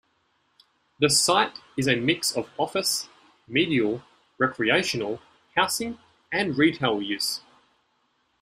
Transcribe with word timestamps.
The 0.99 1.11
site 1.11 1.59
is 1.77 1.87
a 1.87 1.93
mix 1.95 2.31
of 2.35 2.49
office, 2.57 3.07
medial, 3.47 4.01
recreational, 4.39 5.19
housing 5.55 5.99
and 6.31 6.57
retail 6.57 7.03
use. 7.03 7.41